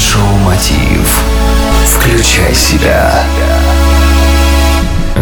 Майншоу 0.00 0.38
Мотив. 0.38 1.22
Включай 1.84 2.54
себя. 2.54 3.22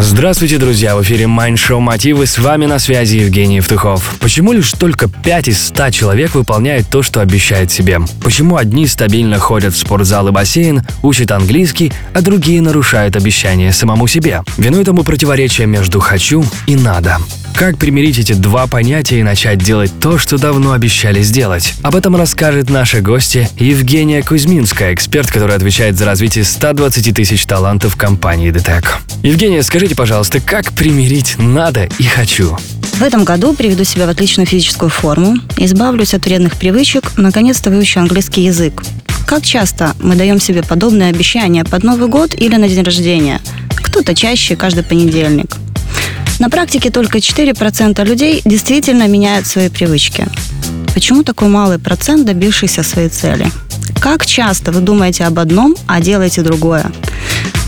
Здравствуйте, 0.00 0.58
друзья! 0.58 0.94
В 0.94 1.02
эфире 1.02 1.24
Mind 1.24 1.54
Show 1.54 1.80
Мотивы. 1.80 2.26
С 2.28 2.38
вами 2.38 2.66
на 2.66 2.78
связи 2.78 3.16
Евгений 3.16 3.56
Евтухов. 3.56 4.14
Почему 4.20 4.52
лишь 4.52 4.70
только 4.70 5.08
5 5.08 5.48
из 5.48 5.66
100 5.66 5.90
человек 5.90 6.36
выполняют 6.36 6.86
то, 6.88 7.02
что 7.02 7.20
обещают 7.20 7.72
себе? 7.72 7.98
Почему 8.22 8.56
одни 8.56 8.86
стабильно 8.86 9.40
ходят 9.40 9.74
в 9.74 9.78
спортзал 9.78 10.28
и 10.28 10.30
бассейн, 10.30 10.82
учат 11.02 11.32
английский, 11.32 11.92
а 12.14 12.22
другие 12.22 12.62
нарушают 12.62 13.16
обещания 13.16 13.72
самому 13.72 14.06
себе? 14.06 14.42
Виной 14.58 14.84
тому 14.84 15.02
противоречие 15.02 15.66
между 15.66 15.98
«хочу» 15.98 16.44
и 16.68 16.76
«надо». 16.76 17.18
Как 17.54 17.76
примирить 17.76 18.18
эти 18.18 18.34
два 18.34 18.66
понятия 18.66 19.20
и 19.20 19.22
начать 19.22 19.58
делать 19.58 19.90
то, 20.00 20.16
что 20.16 20.38
давно 20.38 20.72
обещали 20.72 21.22
сделать? 21.22 21.74
Об 21.82 21.96
этом 21.96 22.14
расскажет 22.14 22.70
наша 22.70 23.00
гостья 23.00 23.50
Евгения 23.58 24.22
Кузьминская, 24.22 24.94
эксперт, 24.94 25.30
который 25.30 25.56
отвечает 25.56 25.96
за 25.96 26.04
развитие 26.04 26.44
120 26.44 27.14
тысяч 27.14 27.44
талантов 27.46 27.96
компании 27.96 28.52
DTEC. 28.52 28.84
Евгения, 29.22 29.62
скажите, 29.62 29.96
пожалуйста, 29.96 30.40
как 30.40 30.72
примирить 30.72 31.36
«надо» 31.38 31.88
и 31.98 32.04
«хочу»? 32.04 32.56
В 32.94 33.02
этом 33.02 33.24
году 33.24 33.54
приведу 33.54 33.84
себя 33.84 34.06
в 34.06 34.10
отличную 34.10 34.46
физическую 34.46 34.88
форму, 34.88 35.36
избавлюсь 35.56 36.14
от 36.14 36.24
вредных 36.24 36.56
привычек, 36.56 37.12
наконец-то 37.16 37.70
выучу 37.70 38.00
английский 38.00 38.42
язык. 38.42 38.82
Как 39.26 39.44
часто 39.44 39.94
мы 40.00 40.14
даем 40.14 40.40
себе 40.40 40.62
подобные 40.62 41.10
обещания 41.10 41.64
под 41.64 41.82
Новый 41.82 42.08
год 42.08 42.34
или 42.34 42.56
на 42.56 42.68
день 42.68 42.82
рождения? 42.82 43.40
Кто-то 43.76 44.14
чаще 44.14 44.56
каждый 44.56 44.84
понедельник– 44.84 45.56
на 46.38 46.50
практике 46.50 46.90
только 46.90 47.18
4% 47.18 48.04
людей 48.04 48.42
действительно 48.44 49.08
меняют 49.08 49.46
свои 49.46 49.68
привычки. 49.68 50.26
Почему 50.94 51.22
такой 51.22 51.48
малый 51.48 51.78
процент, 51.78 52.26
добившийся 52.26 52.82
своей 52.82 53.08
цели? 53.08 53.50
Как 54.00 54.24
часто 54.26 54.72
вы 54.72 54.80
думаете 54.80 55.24
об 55.24 55.38
одном, 55.38 55.76
а 55.86 56.00
делаете 56.00 56.42
другое? 56.42 56.86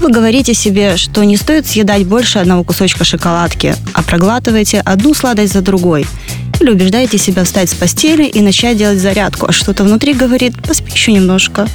Вы 0.01 0.11
говорите 0.11 0.55
себе, 0.55 0.97
что 0.97 1.25
не 1.25 1.37
стоит 1.37 1.67
съедать 1.67 2.07
больше 2.07 2.39
одного 2.39 2.65
кусочка 2.65 3.05
шоколадки, 3.05 3.75
а 3.93 4.03
проглатываете 4.03 4.81
одну 4.81 5.15
сладость 5.15 5.53
за 5.53 5.61
другой. 5.61 6.07
Или 6.61 6.71
убеждаете 6.71 7.19
себя 7.19 7.45
встать 7.45 7.71
с 7.71 7.75
постели 7.75 8.25
и 8.25 8.41
начать 8.41 8.77
делать 8.77 8.99
зарядку, 8.99 9.47
а 9.49 9.53
что-то 9.53 9.85
внутри 9.85 10.15
говорит 10.15 10.55
«поспи 10.63 10.93
еще 10.93 11.13
немножко». 11.13 11.67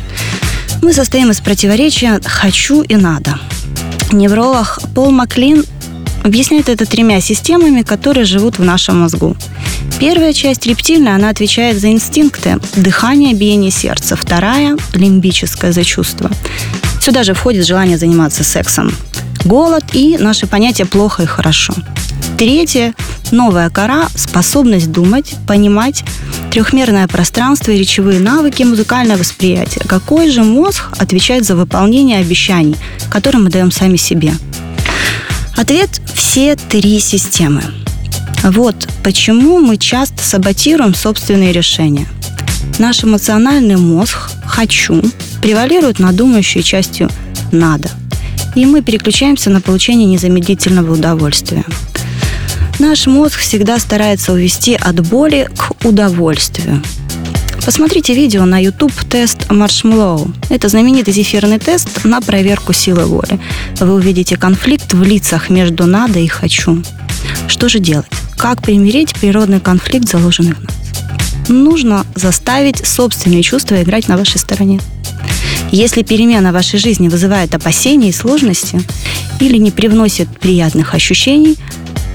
Мы 0.81 0.93
состоим 0.93 1.31
из 1.31 1.39
противоречия 1.39 2.19
«хочу» 2.23 2.81
и 2.81 2.95
«надо». 2.95 3.39
Невролог 4.11 4.79
Пол 4.93 5.11
Маклин 5.11 5.66
Объясняет 6.25 6.69
это 6.69 6.87
тремя 6.87 7.21
системами, 7.21 7.83
которые 7.83 8.25
живут 8.25 8.57
в 8.57 8.63
нашем 8.63 9.01
мозгу. 9.01 9.37
Первая 9.99 10.33
часть 10.33 10.65
рептильная, 10.65 11.13
она 11.13 11.29
отвечает 11.29 11.79
за 11.79 11.91
инстинкты, 11.91 12.57
дыхание, 12.75 13.35
биение 13.35 13.69
сердца. 13.69 14.15
Вторая– 14.15 14.75
лимбическое 14.93 15.71
за 15.71 15.83
чувство. 15.83 16.31
Сюда 16.99 17.21
же 17.21 17.35
входит 17.35 17.67
желание 17.67 17.99
заниматься 17.99 18.43
сексом. 18.43 18.91
Голод 19.43 19.83
и 19.93 20.17
наше 20.17 20.47
понятие 20.47 20.87
«плохо» 20.87 21.21
и 21.21 21.27
«хорошо». 21.27 21.75
Третье– 22.39 22.95
новая 23.31 23.69
кора, 23.69 24.07
способность 24.15 24.91
думать, 24.91 25.35
понимать, 25.47 26.03
трехмерное 26.49 27.07
пространство 27.07 27.69
и 27.69 27.77
речевые 27.77 28.19
навыки, 28.19 28.63
музыкальное 28.63 29.17
восприятие. 29.17 29.85
Какой 29.87 30.31
же 30.31 30.43
мозг 30.43 30.85
отвечает 30.97 31.45
за 31.45 31.55
выполнение 31.55 32.17
обещаний, 32.17 32.77
которые 33.11 33.43
мы 33.43 33.51
даем 33.51 33.71
сами 33.71 33.97
себе? 33.97 34.33
Ответ– 35.55 35.89
все 36.13 36.55
три 36.55 36.99
системы. 36.99 37.63
Вот 38.43 38.75
почему 39.03 39.59
мы 39.59 39.77
часто 39.77 40.23
саботируем 40.23 40.93
собственные 40.93 41.53
решения. 41.53 42.07
Наш 42.77 43.03
эмоциональный 43.03 43.77
мозг 43.77 44.31
«хочу» 44.45 45.01
превалирует 45.41 45.99
над 45.99 46.15
думающей 46.15 46.61
частью 46.61 47.09
«надо». 47.51 47.89
И 48.55 48.65
мы 48.65 48.81
переключаемся 48.81 49.49
на 49.49 49.61
получение 49.61 50.07
незамедлительного 50.07 50.93
удовольствия. 50.93 51.63
Наш 52.79 53.07
мозг 53.07 53.39
всегда 53.39 53.79
старается 53.79 54.33
увести 54.33 54.75
от 54.75 55.07
боли 55.07 55.49
к 55.55 55.85
удовольствию– 55.85 56.83
Посмотрите 57.65 58.13
видео 58.13 58.45
на 58.45 58.61
YouTube 58.61 58.93
тест 59.09 59.47
Marshmallow. 59.49 60.31
Это 60.51 60.69
знаменитый 60.69 61.11
зефирный 61.11 61.57
тест 61.57 62.05
на 62.05 62.21
проверку 62.21 62.73
силы 62.73 63.05
воли. 63.05 63.39
Вы 63.79 63.95
увидите 63.95 64.37
конфликт 64.37 64.93
в 64.93 65.01
лицах 65.01 65.49
между 65.49 65.87
«надо» 65.87 66.19
и 66.19 66.27
«хочу». 66.27 66.83
Что 67.47 67.67
же 67.67 67.79
делать? 67.79 68.05
Как 68.37 68.61
примирить 68.61 69.15
природный 69.15 69.59
конфликт, 69.59 70.07
заложенный 70.07 70.53
в 70.53 70.61
нас? 70.63 70.75
Нужно 71.49 72.05
заставить 72.13 72.85
собственные 72.85 73.41
чувства 73.41 73.81
играть 73.81 74.07
на 74.07 74.15
вашей 74.15 74.37
стороне. 74.37 74.79
Если 75.71 76.03
перемена 76.03 76.51
в 76.51 76.53
вашей 76.53 76.77
жизни 76.77 77.09
вызывает 77.09 77.55
опасения 77.55 78.09
и 78.09 78.13
сложности 78.13 78.79
или 79.39 79.57
не 79.57 79.71
привносит 79.71 80.27
приятных 80.39 80.93
ощущений, 80.93 81.57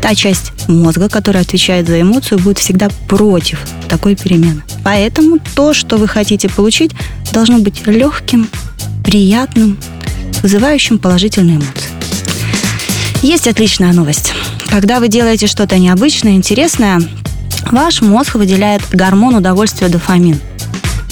та 0.01 0.15
часть 0.15 0.53
мозга, 0.69 1.09
которая 1.09 1.43
отвечает 1.43 1.89
за 1.89 2.01
эмоцию, 2.01 2.39
будет 2.39 2.59
всегда 2.59 2.89
против 3.09 3.59
такой 3.89 4.15
перемены. 4.15 4.63
Поэтому 4.93 5.39
то, 5.55 5.73
что 5.73 5.99
вы 5.99 6.09
хотите 6.09 6.49
получить, 6.49 6.91
должно 7.33 7.61
быть 7.61 7.87
легким, 7.87 8.49
приятным, 9.05 9.79
вызывающим 10.43 10.99
положительные 10.99 11.59
эмоции. 11.59 11.91
Есть 13.23 13.47
отличная 13.47 13.93
новость. 13.93 14.33
Когда 14.69 14.99
вы 14.99 15.07
делаете 15.07 15.47
что-то 15.47 15.79
необычное, 15.79 16.33
интересное, 16.33 17.01
ваш 17.71 18.03
мозг 18.03 18.35
выделяет 18.35 18.83
гормон 18.91 19.37
удовольствия 19.37 19.89
дофамин– 19.89 20.41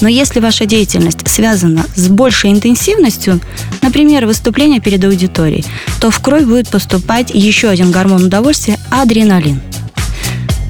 но 0.00 0.08
если 0.08 0.38
ваша 0.38 0.64
деятельность 0.64 1.26
связана 1.28 1.84
с 1.96 2.06
большей 2.06 2.52
интенсивностью, 2.52 3.40
например, 3.82 4.26
выступление 4.26 4.80
перед 4.80 5.04
аудиторией, 5.04 5.64
то 6.00 6.12
в 6.12 6.20
кровь 6.20 6.44
будет 6.44 6.68
поступать 6.68 7.32
еще 7.34 7.68
один 7.68 7.90
гормон 7.90 8.24
удовольствия– 8.24 8.78
адреналин. 8.90 9.60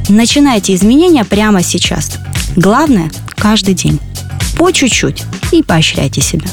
Начинайте 0.08 0.74
изменения 0.74 1.26
прямо 1.26 1.62
сейчас. 1.62 2.17
Главное– 2.58 3.08
каждый 3.36 3.74
день. 3.74 4.00
По 4.56 4.72
чуть-чуть 4.72 5.22
и 5.52 5.62
поощряйте 5.62 6.20
себя. 6.20 6.46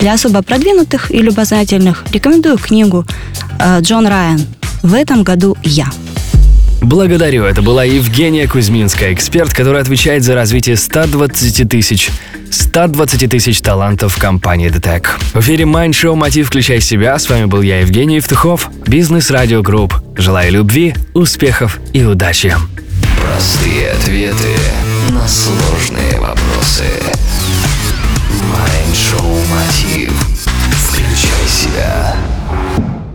Для 0.00 0.14
особо 0.14 0.40
продвинутых 0.40 1.10
и 1.10 1.18
любознательных 1.18 2.04
рекомендую 2.10 2.56
книгу 2.56 3.04
э, 3.60 3.80
Джон 3.82 4.06
Райан 4.06 4.40
«В 4.82 4.94
этом 4.94 5.24
году 5.24 5.54
я». 5.62 5.88
Благодарю. 6.80 7.44
Это 7.44 7.60
была 7.60 7.84
Евгения 7.84 8.48
Кузьминская, 8.48 9.12
эксперт, 9.12 9.52
который 9.52 9.82
отвечает 9.82 10.24
за 10.24 10.34
развитие 10.34 10.76
120 10.76 11.68
тысяч 11.68 12.08
120 12.50 13.30
тысяч 13.30 13.60
талантов 13.60 14.16
компании 14.16 14.70
ДТЭК. 14.70 15.06
В 15.34 15.40
эфире 15.40 15.66
Mind 15.66 15.90
Show 15.90 16.14
«Мотив. 16.14 16.46
Включай 16.46 16.80
себя». 16.80 17.18
С 17.18 17.28
вами 17.28 17.44
был 17.44 17.60
я, 17.60 17.80
Евгений 17.80 18.16
Евтухов, 18.16 18.70
Business 18.86 19.30
Radio 19.30 19.60
Group. 19.60 19.96
Желаю 20.16 20.50
любви, 20.50 20.94
успехов 21.12 21.78
и 21.92 22.04
удачи. 22.04 22.54
Простые 23.20 23.90
ответы 23.90 24.54
на 25.10 25.28
сложные 25.28 26.18
вопросы. 26.18 26.45